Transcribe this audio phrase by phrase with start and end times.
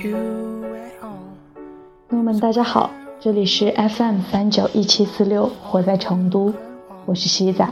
[0.00, 0.10] 朋
[2.18, 2.88] 友们，大家好，
[3.20, 6.54] 这里是 FM 三九一七四六，活在成都，
[7.04, 7.68] 我是西仔。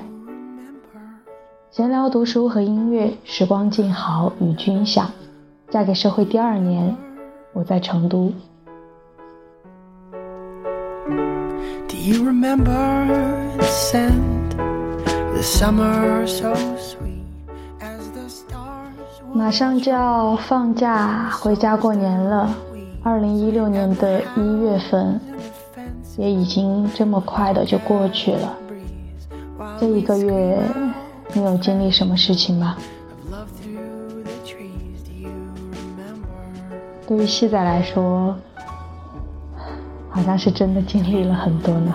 [1.71, 5.11] 闲聊、读书和音乐，时光静好，与君享。
[5.71, 6.95] 嫁给社会第二年，
[7.55, 8.31] 我在成都。
[19.39, 22.53] 马上就要放假回家过年了，
[23.05, 25.19] 二零一六年的一月份
[26.17, 28.59] 也已经这么快的就过去了。
[29.79, 30.61] 这一个月，
[31.33, 32.77] 你有经历什么事情吗？
[37.07, 38.35] 对于西仔来说，
[40.11, 41.95] 好像是真的经历了很多呢。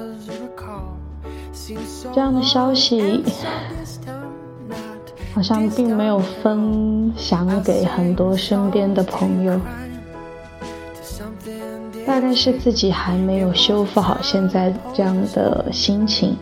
[2.13, 3.23] 这样的消息。
[5.33, 9.57] 好像并没有分享给很多身边的朋友，
[12.05, 16.35] 大概是自己还没有修复好现在这样的心情，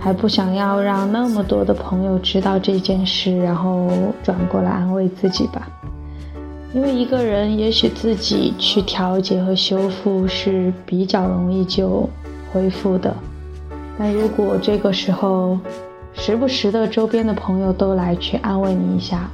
[0.00, 3.88] 还不想要让那么多的朋友知道这件事，然后
[4.24, 5.68] 转过来安慰自己吧。
[6.74, 12.10] 因为一个人也许自己去调节和修复是比较容易就
[12.52, 13.16] 恢复的，
[13.98, 15.58] 但如果这个时候。
[16.18, 19.28] 时不时的，周边的朋友都来去安慰你一下，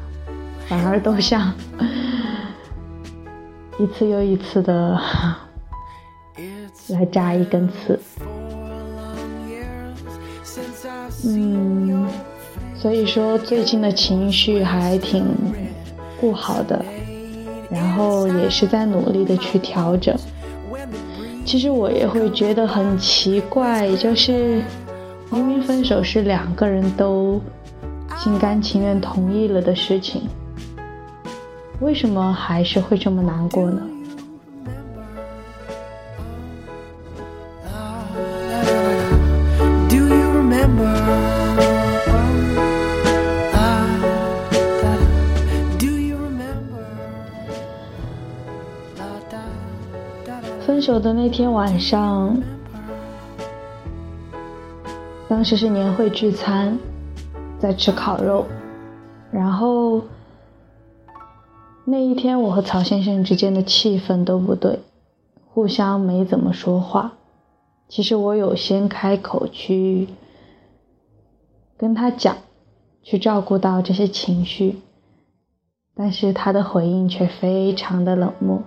[0.66, 1.54] 反而都像
[3.78, 5.00] 一次又一次的
[6.90, 8.00] 来扎一根刺。
[11.24, 12.04] 嗯，
[12.74, 15.24] 所以说最近的情绪还挺
[16.20, 16.84] 不好的，
[17.70, 20.12] 然后也是在努力的去调整。
[21.44, 24.62] 其实我也会觉得很奇怪，就是。
[25.34, 27.40] 明明分手是两个人都
[28.18, 30.28] 心甘情愿同意了的事情，
[31.80, 33.80] 为什么还是会这么难过呢？
[50.82, 52.42] 手的那天晚上。
[55.28, 56.76] 当时是年会聚餐，
[57.60, 58.46] 在吃烤肉，
[59.30, 60.02] 然后
[61.84, 64.80] 那一天我和曹先生之间的气氛都不对，
[65.46, 67.12] 互相没怎么说话。
[67.88, 70.08] 其实我有先开口去
[71.78, 72.38] 跟他讲，
[73.04, 74.80] 去照顾到这些情绪，
[75.94, 78.64] 但是他的回应却非常的冷漠。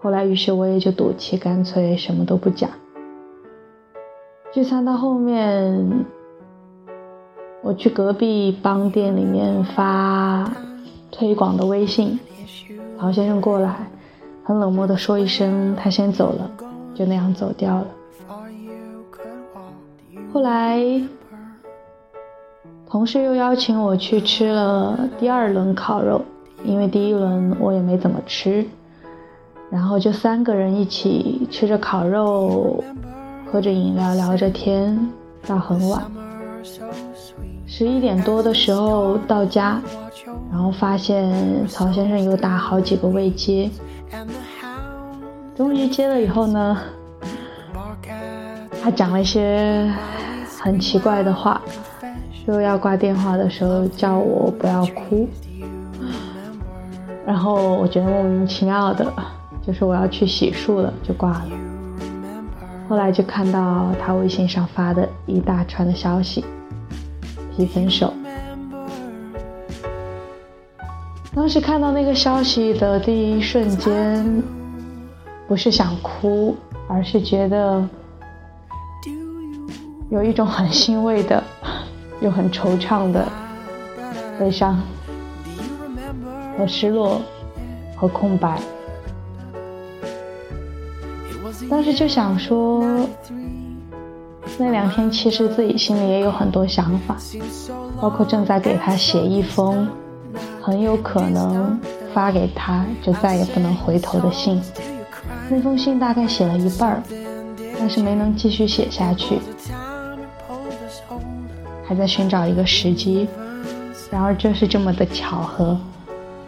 [0.00, 2.70] 后来，于是我也就赌气，干脆什么都不讲。
[4.52, 6.04] 聚餐到后面，
[7.62, 10.50] 我去隔壁帮店里面发
[11.10, 12.18] 推广的微信，
[12.98, 13.88] 曹先生过来，
[14.44, 16.50] 很冷漠的说一声他先走了，
[16.94, 17.86] 就那样走掉了。
[20.32, 20.80] 后来，
[22.88, 26.22] 同事又邀请我去吃了第二轮烤肉，
[26.64, 28.64] 因为第一轮我也没怎么吃，
[29.70, 32.82] 然后就三个人一起吃着烤肉。
[33.50, 35.08] 喝着饮料，聊着天，
[35.46, 36.04] 到很晚。
[37.66, 39.80] 十一点多的时候到家，
[40.52, 43.70] 然后发现曹先生又打好几个未接。
[45.56, 46.76] 终于接了以后呢，
[48.82, 49.90] 他讲了一些
[50.60, 51.58] 很奇怪的话，
[52.44, 55.26] 说要挂电话的时候叫我不要哭。
[57.24, 59.10] 然后我觉得莫名其妙的，
[59.68, 61.48] 就是我要去洗漱了，就挂了。
[62.88, 66.42] 后来就看到他微信上发的一大串的消息，
[67.54, 68.14] 提分手。
[71.34, 74.42] 当时看到那个消息的第一瞬间，
[75.46, 76.56] 不是想哭，
[76.88, 77.86] 而是觉得
[80.08, 81.44] 有一种很欣慰的，
[82.22, 83.28] 又很惆怅的
[84.40, 84.80] 悲伤
[86.56, 87.20] 和失落
[87.94, 88.58] 和空白。
[91.68, 92.84] 当时就想说，
[94.58, 97.16] 那两天其实自己心里也有很多想法，
[98.00, 99.88] 包括正在给他写一封
[100.60, 101.78] 很有可能
[102.14, 104.60] 发给他就再也不能回头的信。
[105.50, 107.02] 那封信大概写了一半儿，
[107.78, 109.38] 但是没能继续写下去，
[111.86, 113.28] 还在寻找一个时机。
[114.10, 115.76] 然而就是这么的巧合，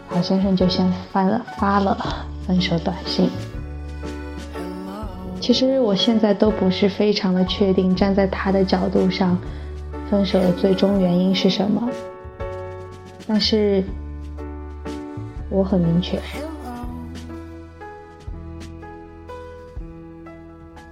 [0.09, 1.97] 曹先生就先发了发了
[2.47, 3.29] 分手短信。
[5.41, 9.35] 其实我现在都不是非常的确定，站在他的角度上，
[10.09, 11.89] 分手的最终原因是什么。
[13.27, 13.83] 但是
[15.49, 16.19] 我很明确，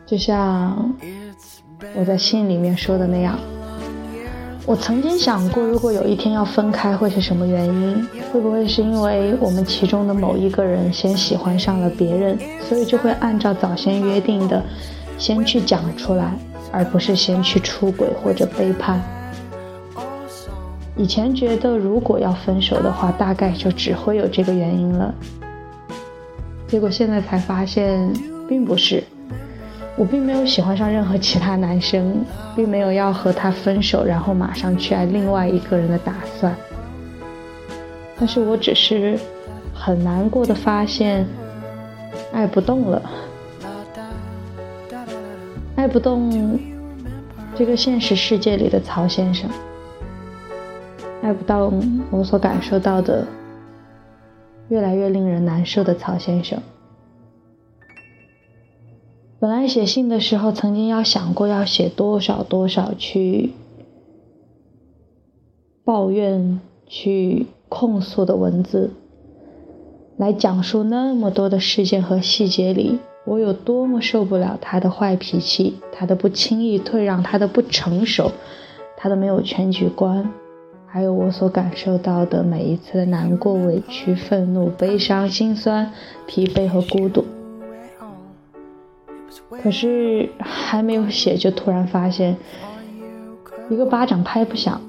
[0.06, 0.94] 就像
[1.96, 3.38] 我在信里面说的那样。
[4.70, 8.08] 我曾经想过，如果有一天要分开，会是什么原因？
[8.32, 14.64] 会不会是因为我们其中的某一个人先喜欢上了别人，所以就会按照早先约定的，
[15.18, 16.38] 先去讲出来，
[16.72, 19.02] 而不是先去出轨或者背叛？
[20.96, 25.12] 以前觉得，如果要分手的话，大概就只会有这个原因了。
[26.68, 28.08] 结果现在才发现，
[28.48, 29.04] 并不是。
[30.00, 32.24] 我并没有喜欢上任何其他男生，
[32.56, 36.56] 并没有要和他分手，然后马上去爱另外一个人的打算。
[38.18, 39.20] 但是我只是
[39.74, 41.28] 很难过的发现，
[42.32, 43.02] 爱不动了，
[45.76, 46.58] 爱不动
[47.54, 49.50] 这个现实世界里的曹先生，
[51.22, 51.70] 爱不到
[52.10, 53.28] 我所感受到的
[54.70, 56.58] 越来越令人难受的曹先生。
[59.42, 63.54] 本来写信的时候，曾经要想过要写多少多少去
[65.86, 68.92] 抱怨、去控诉的文字，
[70.18, 78.34] 来讲述那么多的事件和细节里，我有多么受不了他的坏脾气，他的不轻易退让，他的不成熟，
[78.98, 80.30] 他的没有全局观，
[80.86, 85.94] 还有我所感受到的每一次的难过、委屈、愤怒、悲伤、心酸、
[86.28, 87.24] 疲惫和孤独。
[89.50, 92.38] 可是还没有写，就突然发现
[93.70, 94.80] 一个巴掌拍不响。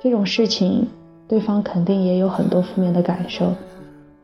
[0.00, 0.86] 这种事情，
[1.26, 3.54] 对方肯定也有很多负面的感受，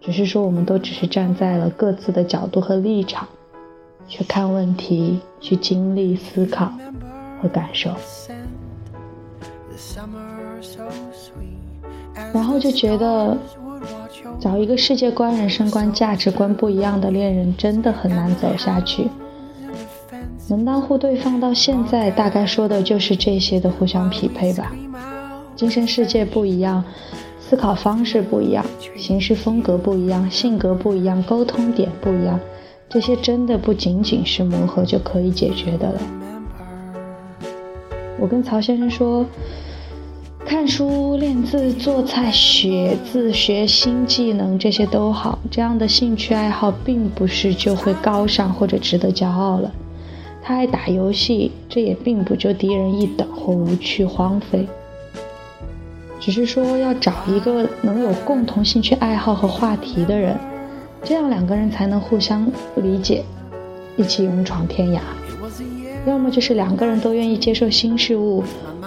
[0.01, 3.27] 只是说我们都只是站在了各自的角度和立场
[4.07, 6.73] 去看问题，去经历、思考
[7.41, 7.91] 和感受，
[12.33, 13.39] 然后就觉得。
[14.41, 19.09] 找一个世界观、人生观、价值观不一样的恋人，真的很难走下去。
[20.51, 24.71] 门当户对放到现在，大概说的就是这些的互相匹配吧。
[25.57, 26.85] 精神世界不一样，
[27.41, 28.63] 思考方式不一样，
[28.97, 32.39] 行事风格不一样，性格不一样，沟通点不一样，
[32.89, 36.01] 这些真的不仅仅是磨合就可以解决的了。
[38.21, 39.25] 我跟曹先生说。
[40.47, 45.39] 看书、练字、做菜、写字、学新技能，这些都好。
[45.51, 49.73] 这样的兴趣爱好，并不是就会高尚或者值得骄傲了。
[50.43, 54.67] 他爱打游戏，这也并不就低人一等或无趣荒废。
[56.21, 60.37] 只是说要找一个能有共同兴趣爱好和话题的人，
[61.03, 63.25] 这样两个人才能互相理解，
[63.97, 65.01] 一起勇闯天涯。
[66.07, 68.43] 要么就是两个人都愿意接受新事物。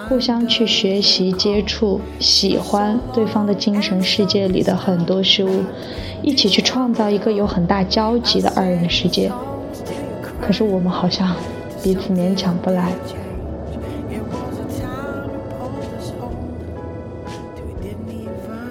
[0.08, 5.64] 互相去学习、接触、喜欢对方的精神世界里的很多事物，
[6.22, 9.30] 一起去创造一个有很大交集的二人世界。
[10.40, 11.36] 可是我们好像
[11.84, 12.94] 彼此勉强不来。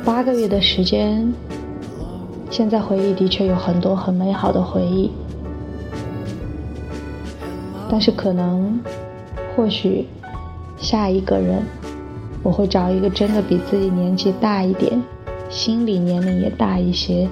[0.02, 1.34] 八个月的时间，
[2.50, 5.10] 现在回忆的确有很多很美好的回忆，
[7.90, 8.80] 但是可能，
[9.54, 10.06] 或许。
[10.78, 11.62] 下一个人，
[12.42, 15.02] 我会找一个真的比自己年纪大一点，
[15.48, 17.26] 心理年龄也大一些，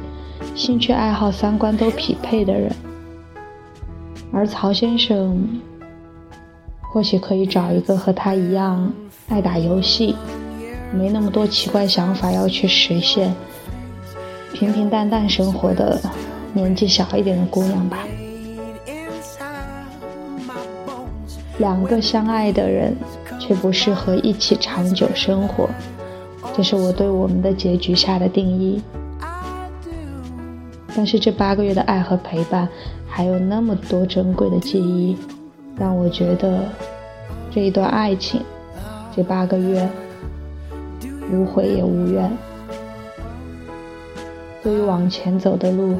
[0.54, 2.72] 兴趣爱好、三观都匹配的人。
[4.32, 5.46] 而曹先生，
[6.80, 8.90] 或许可以找一个和他一样
[9.28, 10.16] 爱打游戏，
[10.90, 13.34] 没那么多奇怪想法要去实现，
[14.54, 16.00] 平平淡淡生活的
[16.54, 17.98] 年纪小一点的姑娘吧。
[21.58, 22.96] 两个相爱的人。
[23.40, 25.68] 却不适合一起长久生活，
[26.56, 28.80] 这是我对我们的结局下的定义。
[30.96, 32.66] 但是这八个月的爱和陪伴，
[33.06, 35.14] 还有那么多珍贵的记忆，
[35.76, 36.60] 让我觉得
[37.50, 38.40] 这一段爱情，
[39.14, 39.86] 这八个月
[41.30, 42.30] 无悔也无怨。
[44.62, 45.96] 对于往前走的路，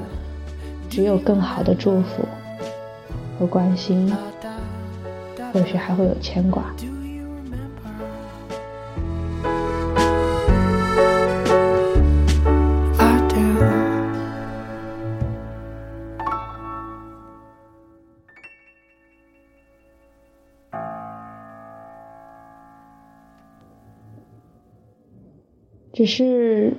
[0.89, 2.25] 只有更好的祝福
[3.39, 4.11] 和关心，
[5.55, 6.75] 或许还会有牵挂，
[25.93, 26.75] 只是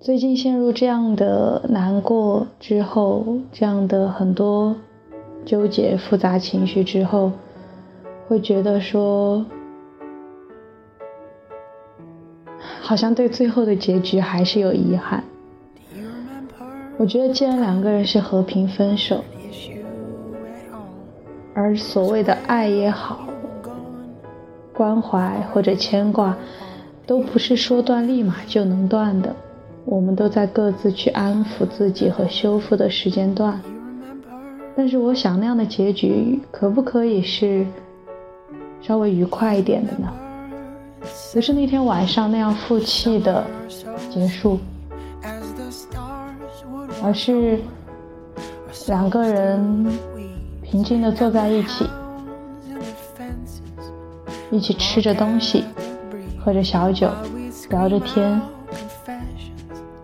[0.00, 4.74] 最近陷入这样的难过之后，这样的很多
[5.44, 7.30] 纠结、复杂情绪之后。
[8.26, 9.44] 会觉得说，
[12.80, 15.22] 好像对最后的结局还是有遗憾。
[16.96, 19.24] 我觉得，既然两个人是和平分手，
[21.52, 23.28] 而所谓的爱也好，
[24.72, 26.36] 关怀或者牵挂，
[27.06, 29.34] 都不是说断立马就能断的。
[29.84, 33.60] 我们都在各自去安抚自己和修复的时间段。
[34.76, 37.66] 但是，我想那样的结局，可不可以是
[38.86, 40.12] 稍微愉快一点的呢？
[41.32, 43.44] 不是那天晚上那样负气的
[44.10, 44.58] 结束。
[47.02, 47.58] 而是
[48.86, 49.86] 两个人
[50.62, 51.86] 平静地坐在一起，
[54.50, 55.64] 一起吃着东西，
[56.42, 57.10] 喝着小酒，
[57.68, 58.40] 聊着天，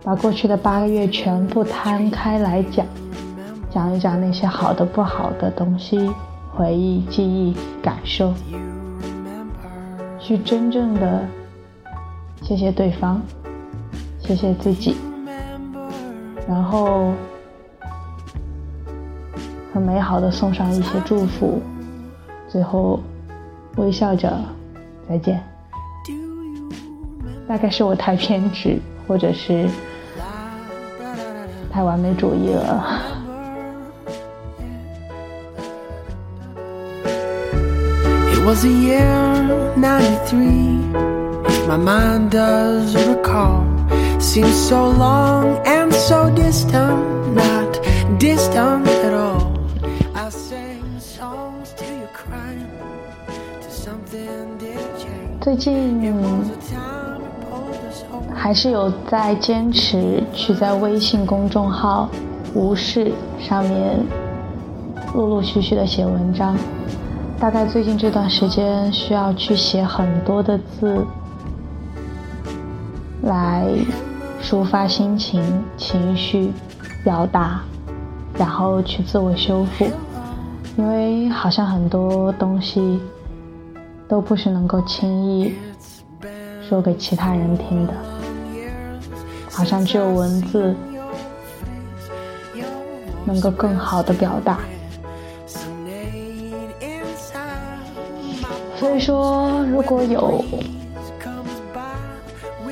[0.03, 2.85] 把过去的八个月全部摊开来讲，
[3.71, 6.11] 讲一讲那些好的、不好的东西、
[6.51, 8.31] 回忆、记忆、感受，
[10.31, 11.27] 去真正的
[12.41, 13.19] 谢谢对方，
[14.17, 14.95] 谢谢自己。
[16.47, 17.11] 然后，
[19.73, 21.61] 很美好的送上一些祝福，
[22.47, 23.01] 最后
[23.75, 24.31] 微笑着
[25.09, 25.43] 再见。
[27.45, 29.67] 大概是我太偏执，或者是
[31.69, 33.01] 太完美主义了。
[38.33, 39.60] It was a year.
[39.77, 40.47] 93.
[41.67, 43.65] My mind does recall.
[44.19, 47.71] Seems so long and so distant not
[48.19, 49.57] distant at all
[50.13, 52.69] i sing songs to you crying
[53.61, 56.13] to something did change 最近
[58.33, 62.09] 还是有在坚持去在微信公众号
[62.53, 63.97] 无视上面
[65.13, 66.57] 陆陆续续的写文章
[67.41, 71.03] 大概最近这段时间需要去写很多的字
[73.23, 73.67] 来
[74.43, 75.43] 抒发心情、
[75.75, 76.53] 情绪、
[77.03, 77.61] 表达，
[78.37, 79.87] 然后去自我修复，
[80.77, 83.01] 因为好像很多东西
[84.07, 85.55] 都不是能够轻易
[86.69, 87.93] 说给其他人听的，
[89.49, 90.75] 好像只有文字
[93.25, 94.59] 能够更好的表达。
[98.81, 100.43] 所以说，如果有。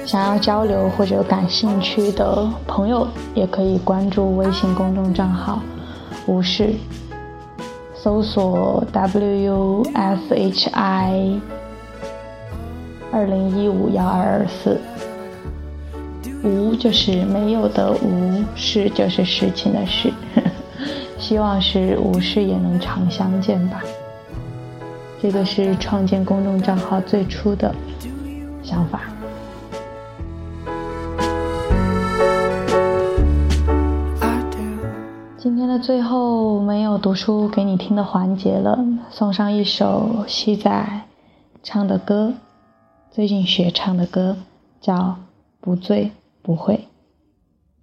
[0.07, 5.61] 想要交流或者感兴趣的朋友，也可以关注微信公众账号
[6.25, 6.73] “无视”，
[7.93, 11.39] 搜索 “w u s h i
[13.11, 14.81] 二零一五幺二二四”。
[16.43, 20.11] 无就是没有的无，事就是事情的事。
[21.19, 23.83] 希望是无事也能常相见吧。
[25.21, 27.75] 这个是创建公众账号最初的
[28.63, 29.01] 想法。
[35.37, 41.01] 今天的最后没有读书给你听的环节了，送上一首西仔
[41.63, 42.33] 唱的歌，
[43.11, 44.37] 最近学唱的歌，
[44.79, 44.95] 叫
[45.59, 46.11] 《不醉
[46.41, 46.75] 不会》。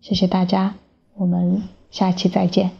[0.00, 0.74] 谢谢大家，
[1.16, 2.70] 我们下期再见。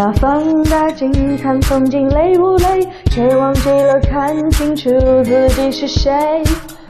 [0.00, 2.88] 谁无聊拿放大镜看风景累不累？
[3.10, 4.88] 却忘记了看清楚
[5.22, 6.10] 自己是谁。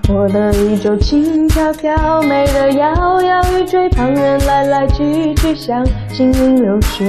[0.09, 7.07] 我的宇宙轻飘飘，美得摇摇欲坠，旁人来来去去像行云流水。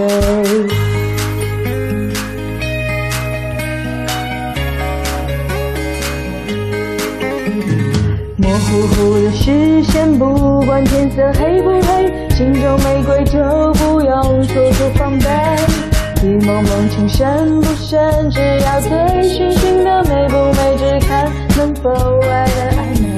[8.37, 13.39] 模糊糊的视线，不管天色黑不黑，心中玫瑰就
[13.73, 15.90] 不用处处防备。
[16.23, 18.91] 雨蒙蒙，情深不深，只要醉
[19.23, 21.09] 醺醺的美不美，只看
[21.57, 21.89] 能否
[22.21, 23.09] 爱的暧昧。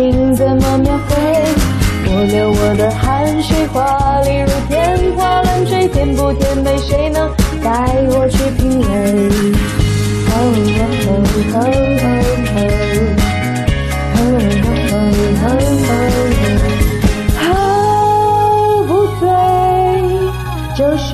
[0.00, 1.14] 心怎么描绘？
[2.06, 7.30] 我流我的汗水，华丽如天花乱坠，甜不甜美，谁能
[7.62, 7.70] 带
[8.08, 8.86] 我去品味？
[10.32, 10.34] 哦
[10.78, 11.08] 哦哦
[11.44, 11.54] 哦
[15.42, 15.46] 哦
[17.44, 17.52] 哦，喝
[18.86, 18.90] 不
[19.20, 19.22] 醉
[20.78, 21.10] 就睡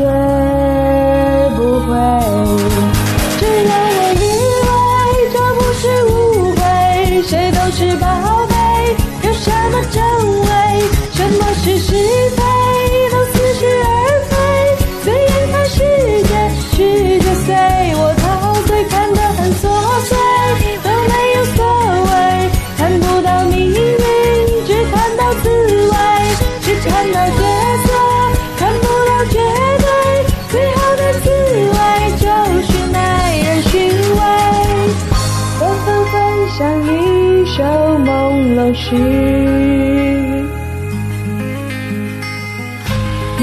[38.88, 38.95] 是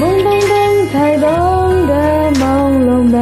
[0.22, 0.50] 懂懂
[0.90, 1.26] 才懂
[1.86, 1.92] 得
[2.32, 2.42] 朦
[2.86, 3.18] 胧美，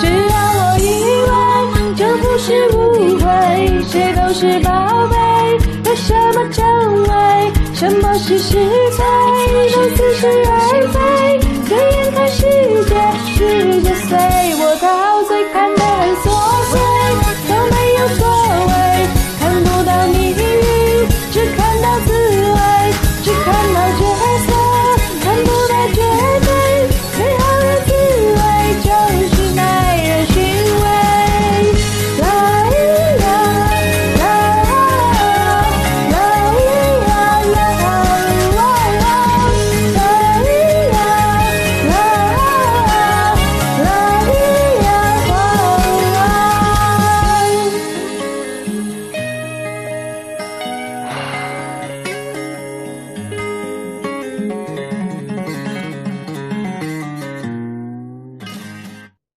[0.00, 0.82] 只要我以
[1.20, 1.30] 为
[1.94, 2.74] 这不是误
[3.18, 3.28] 会，
[3.88, 4.72] 谁都是宝
[5.08, 5.14] 贝，
[5.84, 6.64] 有什么真
[7.02, 7.12] 伪，
[7.74, 9.04] 什么是是非，
[9.74, 10.50] 都似是而
[10.94, 10.96] 非，
[11.68, 12.40] 随眼看世
[12.88, 12.90] 界，
[13.36, 13.38] 世
[13.82, 14.16] 界随，